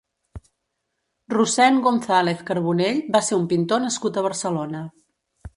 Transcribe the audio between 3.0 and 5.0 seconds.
va ser un pintor nascut a Barcelona.